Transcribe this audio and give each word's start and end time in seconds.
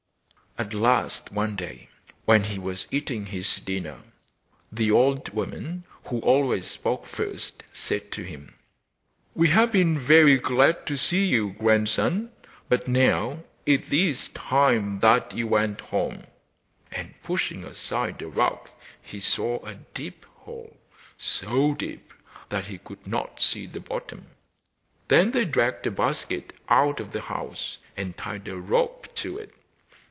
At 0.57 0.73
last, 0.73 1.31
one 1.31 1.55
day, 1.55 1.87
when 2.25 2.43
he 2.43 2.59
was 2.59 2.85
eating 2.91 3.27
his 3.27 3.55
dinner, 3.61 4.01
the 4.69 4.91
old 4.91 5.29
woman 5.29 5.85
who 6.07 6.19
always 6.19 6.67
spoke 6.67 7.05
first, 7.07 7.63
said 7.71 8.11
to 8.11 8.23
him: 8.23 8.55
'We 9.33 9.47
have 9.47 9.71
been 9.71 9.97
very 9.97 10.37
glad 10.37 10.85
to 10.87 10.97
see 10.97 11.23
you, 11.23 11.53
grandson, 11.53 12.33
but 12.67 12.85
now 12.85 13.45
it 13.65 13.91
is 13.93 14.27
time 14.27 14.99
that 14.99 15.31
you 15.33 15.47
went 15.47 15.79
home.' 15.79 16.25
And 16.91 17.13
pushing 17.23 17.63
aside 17.63 18.21
a 18.21 18.27
rock, 18.27 18.69
he 19.01 19.21
saw 19.21 19.63
a 19.65 19.75
deep 19.75 20.25
hole, 20.31 20.75
so 21.15 21.75
deep 21.75 22.13
that 22.49 22.65
he 22.65 22.77
could 22.77 23.07
not 23.07 23.39
see 23.39 23.67
to 23.67 23.71
the 23.73 23.79
bottom. 23.79 24.27
Then 25.07 25.31
they 25.31 25.45
dragged 25.45 25.87
a 25.87 25.91
basket 25.91 26.51
out 26.67 26.99
of 26.99 27.13
the 27.13 27.21
house, 27.21 27.77
and 27.95 28.17
tied 28.17 28.49
a 28.49 28.57
rope 28.57 29.15
to 29.15 29.37
it. 29.37 29.53